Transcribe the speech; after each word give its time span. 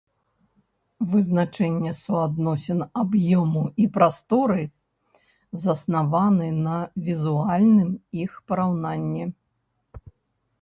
Вызначэнне 1.09 1.91
суадносін 1.97 2.79
аб'ёму 3.01 3.63
і 3.83 3.87
прасторы 3.99 4.65
заснаваны 5.65 6.49
на 6.69 6.79
візуальным 7.11 7.91
іх 8.25 8.31
параўнанні. 8.51 9.25